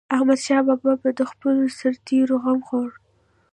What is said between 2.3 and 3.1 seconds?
غم خوړ.